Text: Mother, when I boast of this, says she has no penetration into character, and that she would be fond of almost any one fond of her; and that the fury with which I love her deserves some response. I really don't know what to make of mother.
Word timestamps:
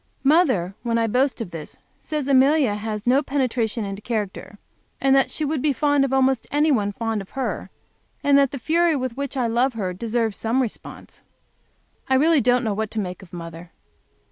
Mother, 0.23 0.73
when 0.81 0.97
I 0.97 1.05
boast 1.05 1.41
of 1.41 1.51
this, 1.51 1.77
says 1.99 2.25
she 2.25 2.63
has 2.65 3.05
no 3.05 3.21
penetration 3.21 3.85
into 3.85 4.01
character, 4.01 4.57
and 4.99 5.15
that 5.15 5.29
she 5.29 5.45
would 5.45 5.61
be 5.61 5.73
fond 5.73 6.03
of 6.03 6.11
almost 6.11 6.47
any 6.49 6.71
one 6.71 6.91
fond 6.91 7.21
of 7.21 7.29
her; 7.37 7.69
and 8.23 8.35
that 8.35 8.49
the 8.49 8.57
fury 8.57 8.95
with 8.95 9.15
which 9.15 9.37
I 9.37 9.45
love 9.45 9.73
her 9.73 9.93
deserves 9.93 10.37
some 10.37 10.59
response. 10.59 11.21
I 12.07 12.15
really 12.15 12.41
don't 12.41 12.63
know 12.63 12.73
what 12.73 12.89
to 12.89 12.99
make 12.99 13.21
of 13.21 13.31
mother. 13.31 13.73